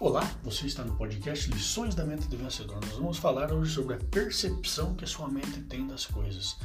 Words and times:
Olá, 0.00 0.28
você 0.42 0.66
está 0.66 0.82
no 0.82 0.96
podcast 0.96 1.48
Lições 1.48 1.94
da 1.94 2.04
Mente 2.04 2.26
do 2.26 2.36
Vencedor. 2.36 2.80
Nós 2.84 2.96
vamos 2.96 3.16
falar 3.16 3.52
hoje 3.52 3.72
sobre 3.72 3.94
a 3.94 3.98
percepção 3.98 4.92
que 4.96 5.04
a 5.04 5.06
sua 5.06 5.28
mente 5.28 5.60
tem 5.62 5.86
das 5.86 6.04
coisas. 6.04 6.56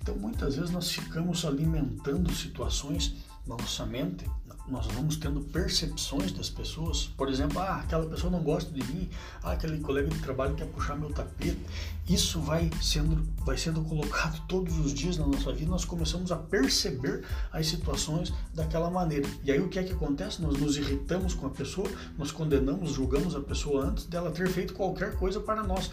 Então, 0.00 0.16
muitas 0.16 0.56
vezes 0.56 0.70
nós 0.70 0.90
ficamos 0.90 1.44
alimentando 1.44 2.32
situações 2.32 3.14
nossa 3.56 3.86
mente, 3.86 4.24
nós 4.68 4.86
vamos 4.88 5.16
tendo 5.16 5.40
percepções 5.40 6.30
das 6.32 6.50
pessoas. 6.50 7.06
Por 7.16 7.28
exemplo, 7.28 7.58
ah, 7.58 7.76
aquela 7.76 8.06
pessoa 8.06 8.30
não 8.30 8.42
gosta 8.42 8.70
de 8.70 8.84
mim, 8.84 9.08
ah, 9.42 9.52
aquele 9.52 9.80
colega 9.80 10.08
de 10.08 10.18
trabalho 10.18 10.54
quer 10.54 10.66
puxar 10.66 10.96
meu 10.96 11.10
tapete. 11.10 11.58
Isso 12.08 12.40
vai 12.40 12.70
sendo, 12.82 13.26
vai 13.44 13.56
sendo 13.56 13.82
colocado 13.82 14.40
todos 14.46 14.78
os 14.78 14.92
dias 14.92 15.16
na 15.16 15.26
nossa 15.26 15.52
vida. 15.52 15.70
Nós 15.70 15.84
começamos 15.84 16.30
a 16.30 16.36
perceber 16.36 17.24
as 17.50 17.66
situações 17.66 18.32
daquela 18.54 18.90
maneira. 18.90 19.28
E 19.42 19.50
aí 19.50 19.60
o 19.60 19.68
que 19.68 19.78
é 19.78 19.82
que 19.82 19.92
acontece? 19.92 20.42
Nós 20.42 20.58
nos 20.58 20.76
irritamos 20.76 21.34
com 21.34 21.46
a 21.46 21.50
pessoa, 21.50 21.90
nós 22.16 22.30
condenamos, 22.30 22.92
julgamos 22.92 23.34
a 23.34 23.40
pessoa 23.40 23.86
antes 23.86 24.04
dela 24.04 24.30
ter 24.30 24.48
feito 24.48 24.74
qualquer 24.74 25.16
coisa 25.16 25.40
para 25.40 25.62
nós. 25.62 25.90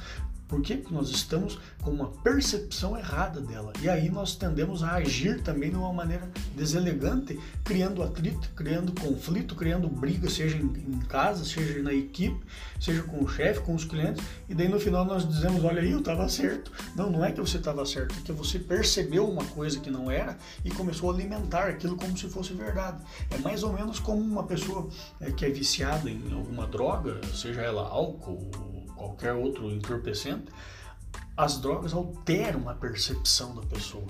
Porque 0.55 0.82
nós 0.90 1.09
estamos 1.09 1.59
com 1.82 1.91
uma 1.91 2.08
percepção 2.08 2.98
errada 2.98 3.41
dela. 3.41 3.73
E 3.82 3.90
aí 3.90 4.09
nós 4.09 4.38
tendemos 4.38 4.84
a 4.84 4.94
agir 4.94 5.41
também 5.41 5.70
de 5.70 5.76
uma 5.76 5.91
maneira 5.91 6.31
deselegante, 6.55 7.38
criando 7.62 8.02
atrito, 8.02 8.50
criando 8.55 8.94
conflito, 8.94 9.54
criando 9.54 9.90
briga, 9.90 10.30
seja 10.30 10.55
em, 10.55 11.00
casa, 11.09 11.44
seja 11.44 11.84
na 11.84 11.94
equipe, 11.94 12.40
seja 12.80 13.04
com 13.04 13.22
o 13.22 13.28
chefe, 13.28 13.59
com 13.59 13.76
os 13.76 13.84
clientes. 13.84 14.23
E 14.48 14.55
daí 14.55 14.70
no 14.70 14.80
final 14.80 15.04
nós 15.04 15.28
dizemos: 15.28 15.62
olha 15.66 15.81
aí, 15.81 15.91
eu 15.91 16.00
estava 16.00 16.30
certo. 16.30 16.72
Não, 16.95 17.12
não 17.12 17.26
é 17.26 17.34
que 17.34 17.42
você 17.42 17.58
estava 17.58 17.86
certo, 17.86 18.16
é 18.17 18.22
que 18.22 18.31
você 18.31 18.58
percebeu 18.58 19.30
uma 19.30 19.44
coisa 19.44 19.78
que 19.81 19.92
não 19.92 20.09
era 20.09 20.38
e 20.64 20.72
começou 20.72 21.12
a 21.12 21.14
alimentar 21.14 21.67
aquilo 21.67 21.98
como 21.98 22.17
se 22.17 22.30
fosse 22.30 22.53
verdade. 22.53 23.03
É 23.30 23.38
mais 23.40 23.62
ou 23.62 23.73
menos 23.73 24.00
como 24.00 24.22
uma 24.22 24.44
pessoa 24.44 24.88
é, 25.20 25.31
que 25.31 25.44
é 25.44 25.50
viciada 25.50 26.09
em 26.09 26.31
alguma 26.31 26.66
droga, 26.66 27.20
seja 27.33 27.61
ela 27.61 27.81
álcool, 27.89 28.50
qualquer 28.95 29.33
outro 29.33 29.70
entorpecente, 29.70 30.45
as 31.36 31.60
drogas 31.60 31.94
alteram 31.94 32.70
a 32.70 32.74
percepção 32.74 33.56
da 33.56 33.62
pessoa. 33.64 34.06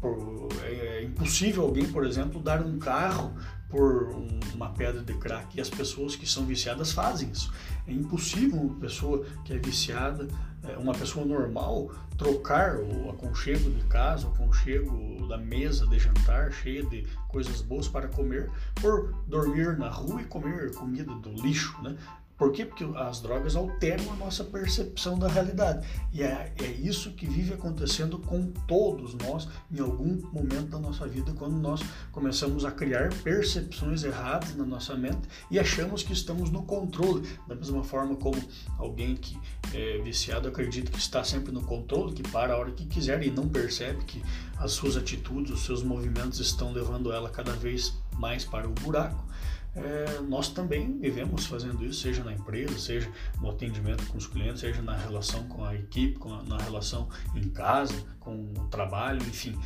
Por, 0.00 0.48
é, 0.62 0.98
é 0.98 1.04
impossível 1.04 1.64
alguém, 1.64 1.86
por 1.90 2.06
exemplo, 2.06 2.40
dar 2.40 2.62
um 2.62 2.78
carro 2.78 3.34
por 3.68 4.10
um, 4.10 4.40
uma 4.54 4.70
pedra 4.70 5.02
de 5.02 5.14
crack 5.14 5.56
e 5.56 5.60
as 5.60 5.70
pessoas 5.70 6.16
que 6.16 6.26
são 6.26 6.44
viciadas 6.44 6.92
fazem 6.92 7.30
isso. 7.30 7.52
É 7.86 7.92
impossível 7.92 8.58
uma 8.58 8.80
pessoa 8.80 9.24
que 9.44 9.52
é 9.52 9.58
viciada, 9.58 10.26
é, 10.64 10.76
uma 10.76 10.92
pessoa 10.92 11.24
normal, 11.24 11.92
trocar 12.18 12.76
o 12.76 13.10
aconchego 13.10 13.70
de 13.70 13.82
casa, 13.84 14.26
o 14.26 14.32
aconchego 14.32 15.26
da 15.28 15.38
mesa 15.38 15.86
de 15.86 15.98
jantar 15.98 16.50
cheia 16.52 16.84
de 16.84 17.06
coisas 17.28 17.62
boas 17.62 17.86
para 17.86 18.08
comer, 18.08 18.50
por 18.74 19.14
dormir 19.28 19.78
na 19.78 19.88
rua 19.88 20.20
e 20.20 20.24
comer 20.24 20.74
comida 20.74 21.14
do 21.14 21.30
lixo, 21.30 21.80
né? 21.82 21.96
Por 22.40 22.52
quê? 22.52 22.64
Porque 22.64 22.84
as 22.96 23.20
drogas 23.20 23.54
alteram 23.54 24.10
a 24.12 24.16
nossa 24.16 24.42
percepção 24.42 25.18
da 25.18 25.28
realidade. 25.28 25.86
E 26.10 26.22
é, 26.22 26.50
é 26.58 26.68
isso 26.68 27.12
que 27.12 27.26
vive 27.26 27.52
acontecendo 27.52 28.18
com 28.18 28.50
todos 28.66 29.12
nós 29.12 29.46
em 29.70 29.78
algum 29.78 30.16
momento 30.32 30.68
da 30.68 30.78
nossa 30.78 31.06
vida, 31.06 31.34
quando 31.34 31.58
nós 31.58 31.82
começamos 32.10 32.64
a 32.64 32.70
criar 32.70 33.12
percepções 33.22 34.04
erradas 34.04 34.56
na 34.56 34.64
nossa 34.64 34.94
mente 34.94 35.28
e 35.50 35.58
achamos 35.58 36.02
que 36.02 36.14
estamos 36.14 36.50
no 36.50 36.62
controle. 36.62 37.28
Da 37.46 37.54
mesma 37.54 37.84
forma 37.84 38.16
como 38.16 38.42
alguém 38.78 39.16
que 39.16 39.38
é 39.74 39.98
viciado 39.98 40.48
acredita 40.48 40.90
que 40.90 40.98
está 40.98 41.22
sempre 41.22 41.52
no 41.52 41.60
controle, 41.60 42.14
que 42.14 42.22
para 42.22 42.54
a 42.54 42.56
hora 42.56 42.70
que 42.70 42.86
quiser 42.86 43.22
e 43.22 43.30
não 43.30 43.50
percebe 43.50 44.02
que 44.06 44.24
as 44.56 44.72
suas 44.72 44.96
atitudes, 44.96 45.52
os 45.52 45.66
seus 45.66 45.82
movimentos 45.82 46.40
estão 46.40 46.72
levando 46.72 47.12
ela 47.12 47.28
cada 47.28 47.52
vez 47.52 47.92
mais 48.14 48.46
para 48.46 48.66
o 48.66 48.72
buraco 48.72 49.28
é, 49.74 50.20
nós 50.22 50.48
também 50.48 50.98
vivemos 50.98 51.46
fazendo 51.46 51.84
isso, 51.84 52.00
seja 52.00 52.24
na 52.24 52.32
empresa, 52.32 52.78
seja 52.78 53.10
no 53.40 53.50
atendimento 53.50 54.04
com 54.06 54.18
os 54.18 54.26
clientes, 54.26 54.60
seja 54.60 54.82
na 54.82 54.96
relação 54.96 55.44
com 55.44 55.64
a 55.64 55.74
equipe, 55.74 56.18
com 56.18 56.32
a, 56.34 56.42
na 56.42 56.58
relação 56.58 57.08
em 57.34 57.48
casa, 57.50 57.94
com 58.18 58.34
o 58.34 58.68
trabalho, 58.68 59.20
enfim. 59.22 59.58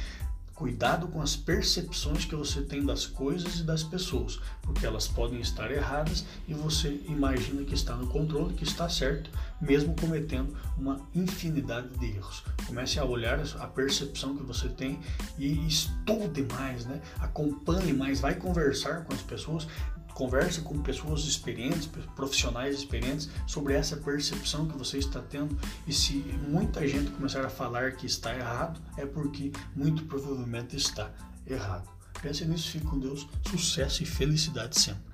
Cuidado 0.55 1.09
com 1.09 1.21
as 1.21 1.35
percepções 1.35 2.25
que 2.25 2.37
você 2.37 2.63
tem 2.63 2.87
das 2.87 3.07
coisas 3.07 3.59
e 3.59 3.65
das 3.65 3.83
pessoas, 3.83 4.39
porque 4.63 4.87
elas 4.87 5.09
podem 5.09 5.41
estar 5.41 5.69
erradas 5.69 6.25
e 6.47 6.55
você 6.55 7.01
imagina 7.09 7.65
que 7.65 7.75
está 7.75 7.97
no 7.97 8.07
controle, 8.07 8.55
que 8.55 8.63
está 8.63 8.89
certo, 8.89 9.31
mesmo 9.61 9.97
cometendo 9.97 10.57
uma 10.79 11.01
infinidade 11.13 11.89
de 11.99 12.07
erros. 12.07 12.45
Comece 12.69 13.01
a 13.01 13.05
olhar 13.05 13.41
a 13.41 13.67
percepção 13.67 14.37
que 14.37 14.45
você 14.45 14.69
tem 14.69 15.01
e 15.37 15.67
estude 15.67 16.45
mais, 16.45 16.87
né? 16.87 17.03
acompanhe 17.19 17.93
mais, 17.93 18.21
vai 18.21 18.37
conversar 18.37 19.03
com 19.05 19.13
as 19.13 19.23
pessoas, 19.23 19.67
Converse 20.15 20.61
com 20.61 20.81
pessoas 20.81 21.25
experientes, 21.25 21.89
profissionais 22.15 22.77
experientes 22.77 23.29
sobre 23.47 23.75
essa 23.75 23.97
percepção 23.97 24.67
que 24.67 24.79
você 24.79 24.99
está 24.99 25.21
tendo. 25.21 25.59
E 25.87 25.93
se 25.93 26.15
muita 26.49 26.87
gente 26.87 27.11
começar 27.11 27.45
a 27.45 27.51
falar 27.51 27.93
que 27.93 28.07
está 28.07 28.35
errado, 28.35 28.81
é 28.97 29.05
porque 29.05 29.53
muito 29.75 30.05
provavelmente 30.05 30.77
está 30.77 31.11
errado. 31.47 31.89
Pense 32.23 32.45
nisso, 32.45 32.71
fique 32.71 32.87
com 32.87 32.99
Deus, 32.99 33.27
sucesso 33.51 34.03
e 34.03 34.07
felicidade 34.07 34.81
sempre. 34.81 35.14